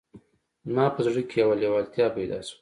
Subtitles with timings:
[0.67, 2.57] زما په زړه کې یوه لېوالتیا پیدا شوه